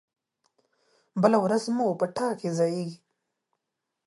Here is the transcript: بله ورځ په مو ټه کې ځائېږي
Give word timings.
بله 1.21 1.37
ورځ 1.45 1.63
په 1.67 1.71
مو 1.75 1.87
ټه 2.15 2.25
کې 2.39 2.49
ځائېږي 2.57 2.97